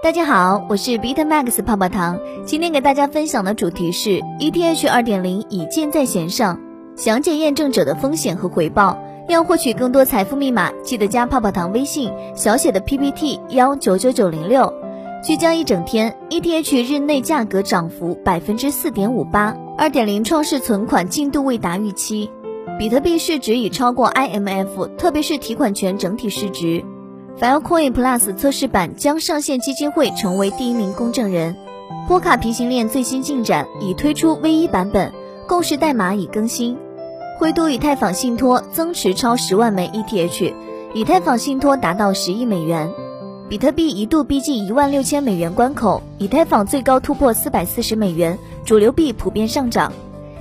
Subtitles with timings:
[0.00, 2.20] 大家好，我是 Beat Max 泡泡糖。
[2.44, 6.60] 今天给大家分享的主题是 ETH 2.0已建在弦上，
[6.96, 8.96] 详解验证者的风险和回报。
[9.28, 14.72] 要获取更多财富密码，记得加泡泡糖微信小写的 PPT 幺九九九零六。
[15.24, 22.30] 聚焦一整天，ETH 日内价格涨幅百分之四点五八，二点零创世存款进度未达预期。
[22.78, 26.84] 比特币市值已超过 IMF，特别是提款权整体市值。
[27.40, 31.54] Filecoin Plus 测试版将上线，基金会成为第一名公证人。
[32.08, 35.12] 波卡平行链最新进展，已推出 V 一版本，
[35.46, 36.76] 共识代码已更新。
[37.38, 40.52] 灰度以太坊信托增持超十万枚 ETH，
[40.94, 42.90] 以太坊信托达到十亿美元。
[43.48, 49.92] 比特币一度逼近一万六千美元关口，以太坊最高突破四百四十美元，主流币普遍上涨。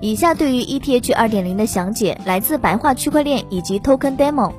[0.00, 4.50] 以下对于 ETH 二点零的详解来自白话区块链以及 Token Demo。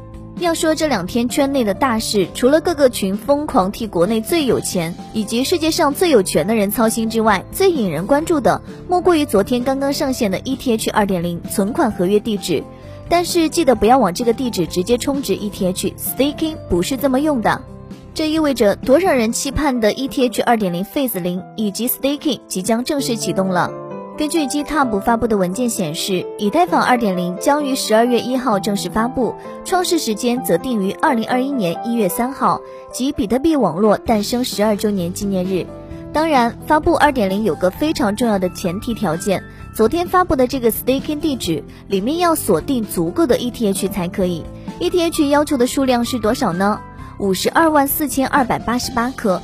[0.42, 12.64] 要说这两天圈内的大事，除了各个群疯狂替国内最有钱以及世界上最有权的人操心之外，最引人关注的莫过于昨天刚刚上线的 ETH 二点零存款合约地址。
[13.08, 17.62] 但是记得不要往这个地址直接充值 ETH，Staking 不是这么用的。
[18.14, 23.81] 这意味着多少人期盼的 ETH 二点零 Phase 零以及 Staking 即将正式启动了。
[24.22, 29.34] 根据 GitHub 发布的文件显示，以太坊二点零将于十二月一号正式发布，
[29.66, 32.62] 创世时间则定于二零二一年一月三号，
[32.94, 35.66] 即比特币网络诞生十二周年纪念日。
[36.14, 44.46] 当然，发布二点零有个非常重要的前提条件，昨天发布的这个 Staking 地址里面要锁定足够的 ETH 才可以。
[44.80, 46.80] ETH 要求的数量是多少呢？
[47.18, 49.42] 五十二万四千二百八十八颗，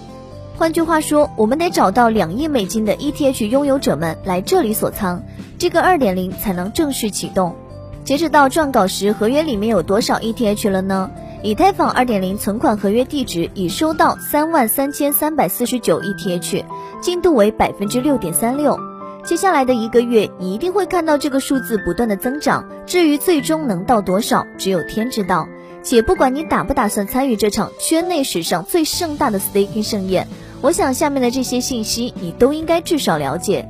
[0.58, 5.22] 换句话说，我们得找到两亿美金的 ETH 拥有者们来这里锁仓，
[5.60, 7.56] 这个二点零才能正式启动。
[8.04, 11.12] 截止到撰稿时，合约里面有多少 ETH 了呢？
[11.44, 16.66] 以太坊二点零存款合约地址已收到三万三千三百四十九 ETH，
[17.02, 18.80] 进度为百分之六点三六。
[19.24, 22.68] 接下来的一个月，你一定会看到这个数字不断的增长。
[22.88, 25.48] 至于最终能到多少，只有天知道。
[25.84, 30.28] 且不管你打不打算参与这场圈内史上最盛大的 staking 盛宴，
[30.62, 33.68] 我想下面的这些信息你都应该至少了解。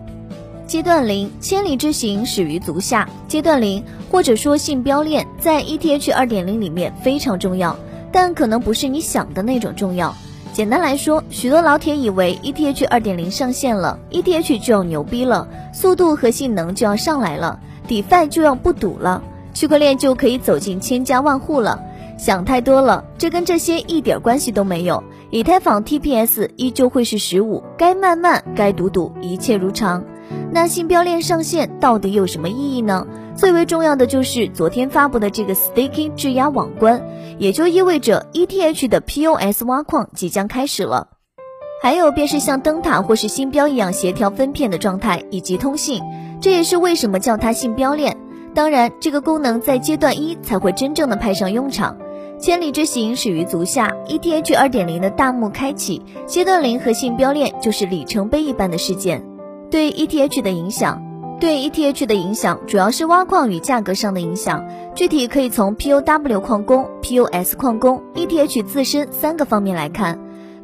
[0.66, 3.08] 阶段零，千里之行始于足下。
[3.28, 7.78] 阶段零或者说信标链在 ETH 二点零里面非常重要，
[8.12, 10.14] 但可能不是你想的那种重要。
[10.53, 19.22] 简单来说，许多老铁以为 ETH 二点零上线了，ETH 就要牛逼了，速度和性能就要上来了，DeFi 就要不堵了，
[19.54, 21.80] 区块链就可以走进千家万户了。
[22.18, 25.04] 想太多了，这跟这些一点关系都没有。
[25.29, 30.03] 以太坊 TPS 依旧会是十五，该慢慢，该堵堵，一切如常。
[30.51, 33.05] 那信标链上线到底有什么意义呢？
[33.35, 37.05] 最为重要的就是昨天发布的这个 Staking 质押网关，
[37.38, 41.09] 也就意味着 ETH 的 POS 挖矿即将开始了。
[41.83, 46.01] 还有便是像灯塔或是信标一样协调分片的状态以及通信，
[46.41, 48.17] 这也是为什么叫它信标链。
[48.55, 51.95] 当然，这个功能在阶段一才会真正的派上用场。
[52.40, 59.24] 千里之行始于足下，ETH 二点零的大幕开启，阶段零和信标链就是里程碑一般的事件。
[59.72, 61.02] 对 ETH 的影响，
[61.40, 70.19] 对 ETH 的影响主要是挖矿与价格上的影响，具体可以从 POW 矿工、POS 矿工、ETH 自身三个方面来看。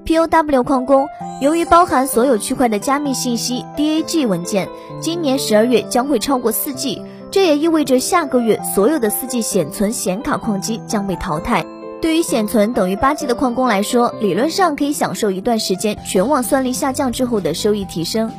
[0.05, 1.07] POW 矿工
[1.41, 4.69] 由于包含所有区块的加密信息 DAG 文件，
[4.99, 7.01] 今年十二月将会超过四 G。
[7.33, 11.65] 这也意味着下个月所有的四 G 显存显卡矿机将被淘汰。
[11.99, 18.31] 对于显存等于八 G 的矿工来说，理论上可以享受一段时间全网算力下降之后的收益提升。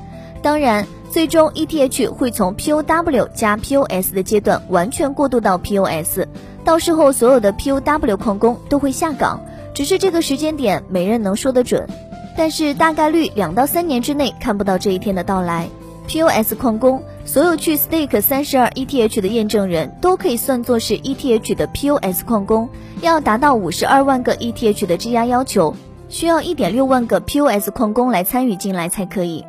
[0.43, 6.21] 当然，最终 ETH 会从 POW 加 POS 的阶段完全过渡到 POS，
[6.65, 9.41] 到时候所有的 POW 矿工都会下岗，
[9.75, 11.89] 只是这个时间点没人能说得准。
[12.37, 15.69] 但是大概率两到三年之内看不到这一天的到来。
[16.07, 17.03] POS 矿工。
[17.27, 22.69] 所有去 stake 三十二 ETH 的验证人都可以算作是 ETH 的 POS 矿工，
[23.01, 25.75] 要达到五十二万个 ETH 的质押要求，
[26.09, 29.45] 需要一点六万个 POS 矿工来参与进来才可以。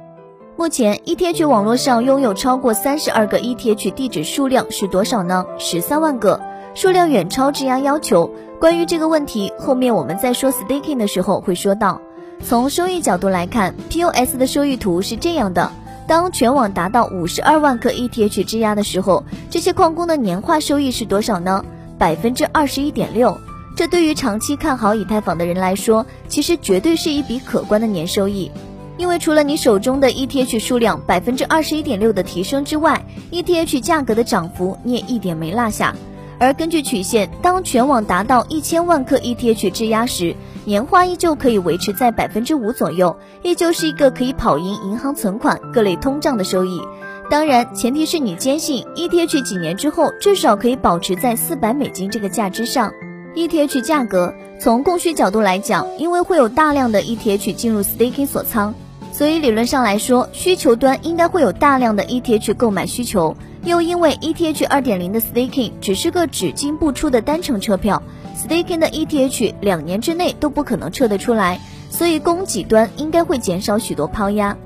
[0.57, 5.45] 目前 ETH 网络上拥有超过三十二个 ETH 地址数量是多少呢？
[5.59, 6.39] 十三万个，
[6.73, 8.31] 数量远超质押要求。
[8.57, 12.01] 关于这个问题，后面我们在说 staking 的时候会说到。
[12.41, 15.69] 从收益角度来看，POS 的收益图是这样的。
[16.07, 21.65] 当全网达到五十二万颗 ETH 质押的时候，这些矿工的年化收益是多少呢？
[21.97, 23.35] 百分之二十一点六。
[23.75, 28.51] 这对于长期看好以太坊的人来说，其实绝对是一笔可观的年收益。
[28.97, 35.93] 因为除了你手中的 ETH 数量百分之二十一点六的提升之外，ETH 价格的涨幅你也一点没落下。
[36.37, 40.35] 而根据曲线，当全网达到一千万颗 ETH 质押时，
[40.65, 46.81] 年化依旧可以维持在百分之五左右，依旧是一个可以跑赢银行存款、各类通胀的收益。
[47.29, 52.91] 当然，前提是你坚信 ETH 几年之后至少可以保持在四百美金这个价之上。
[53.35, 58.73] ETH 价格从供需角度来讲，因为会有大量的 ETH 进入 staking 锁仓，
[59.15, 63.33] 所以理论上来说，需求端应该会有大量的 ETH 购买需求。
[63.63, 68.03] 又因为 ETH 二点零的 staking 只是个只进不出的单程车票
[68.37, 71.57] ，staking 的 ETH 两年之内都不可能撤得出来，
[71.89, 74.57] 所以供给端应该会减少许多抛压，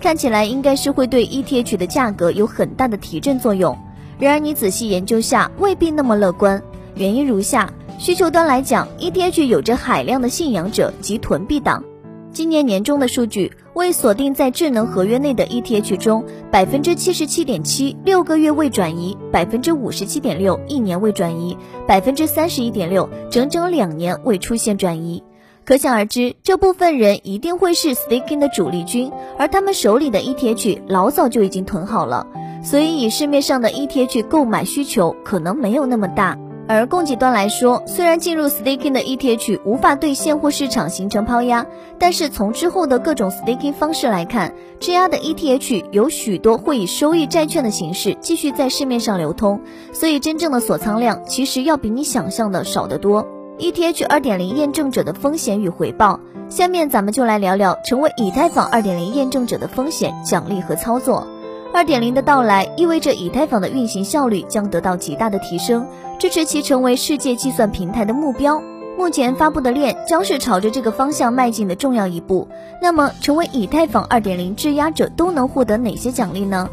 [0.00, 3.78] 看起来应该是会对 ETH 的价格有很大的提振作用。
[4.18, 6.60] 然而你仔细研究下，未必那么乐观。
[6.96, 11.84] 原因如下：需求端来讲，ETH 有着海量的信仰者及囤币党。
[12.32, 25.22] 今年年中的数据未锁定在智能合约内的 ETH 中，百分之七十七点七六个月未转移，百分之五十七点六一年未转移，百分之三十一点六整整两年未出现转移。
[25.64, 32.26] 可想而知，这部分人一定会是 staking 的主力军，而他们手里的 ETH 老早就已经囤好了，
[32.62, 36.36] 所以以市面上的 ETH 购买需求可能没有那么大。
[36.68, 41.66] 而供给端来说，虽然进入 staking 的 ETH 无法对现货市场形成抛压，
[41.98, 49.60] 但是从之后的各种 staking 方式来看，质押的 ETH 有许多会以收益债券的形式继续在市面上流通，
[49.92, 53.26] 所以真正的锁仓量其实要比你想象的少得多。
[53.58, 56.18] ETH 二点零验证者的风险与回报，
[56.48, 61.26] 下面咱们就来聊聊成为以太坊二点零验证者的风险、奖励和操作。
[61.74, 65.86] 二点零的到来意味着以太坊的运行效率将得到极大的提升，
[66.18, 68.62] 支持其成为世界计算平台的目标。
[68.98, 72.46] 目前发布的链将是朝着这个方向迈进的重要一步。
[72.80, 76.68] 那么，成为以太坊二点零质押者都能获得哪些奖励呢？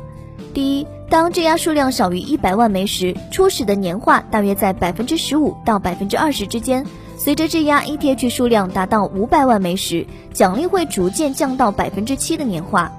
[0.54, 6.86] 第一，当质押数量少于一百万枚时，初始的年化大约在百分之十五到百分之二十之间。
[7.18, 12.92] 随着质押 ETH 数量达到五百万枚时，奖励会逐渐降到百分之七的年化。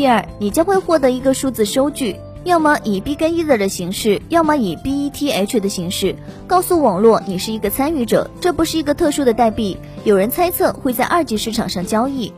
[0.00, 6.16] 第二，你将会获得一个数字收据，要么以 B 跟 Ether 的形式，要么以 BETH 的形式，
[6.46, 12.32] 告诉网络你是一个参与者，这不是一个特殊的代币，有人猜测会在二级市场上交易。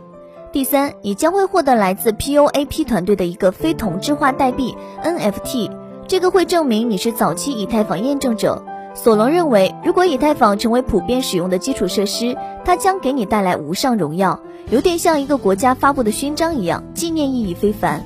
[0.51, 4.75] 第三，你将会获得来自 POAP 团队的一个非同质化代币
[5.05, 5.71] NFT，
[6.09, 8.61] 这个会证明你是早期以太坊验证者。
[8.95, 14.41] 索隆认为，如果以太坊成为普遍使用的基础设施，它将给你带来无上荣耀，
[14.73, 18.03] 有点像一个国家发布的勋章一样，纪念意义非凡。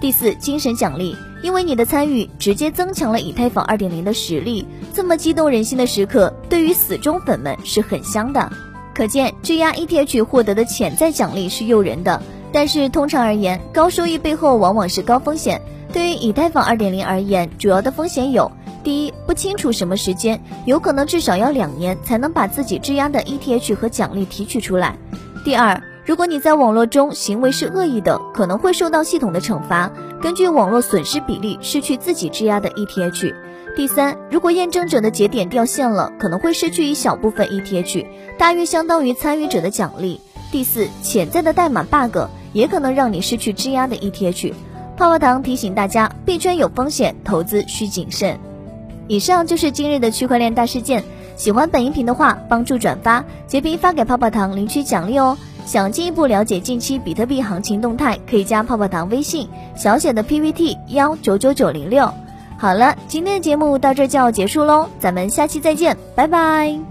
[0.00, 8.50] 第四，精神奖励，因为你的参与直接增强了以太坊2.0的实力，这么激动人心的时刻，对于死忠粉们是很香的。
[8.92, 12.20] 可见，质押 ETH 获得的潜在奖励是诱人的，
[12.52, 15.62] 但是通常而言，高收益背后往往是高风险。
[15.92, 18.50] 对于以太坊2.0而言，主要的风险有。
[18.82, 24.98] 第一，不清楚什么时间，有可能至少要两年才能把自己质押的 ETH 和奖励提取出来。
[25.44, 29.90] 第二，如果你在网络中行为是恶意的，可能会受到系统的惩罚，
[30.22, 33.34] 根据网络损失比例失去自己质押的 ETH。
[33.76, 38.06] 第三，如果验证者的节点掉线了，可能会失去一小部分 ETH，
[38.38, 40.20] 大约相当于参与者的奖励。
[40.50, 42.16] 第四，潜在的代码 bug
[42.52, 44.52] 也可能让你失去质押的 ETH。
[44.96, 48.38] 泡泡糖提醒大家，币圈有风险，投资需谨慎。
[49.06, 51.04] 以上就是今日的区块链大事件。
[51.36, 55.38] 喜欢本音频的话，帮助转发、截屏发给泡泡糖领取奖励哦。
[55.64, 62.12] 想进一步了解近期比特币行情动态，可以加泡泡糖微信小写的 PPT 幺九九九零六。
[62.58, 66.90] 好了，今天的节目到这就要结束喽，咱们下期再见，拜拜。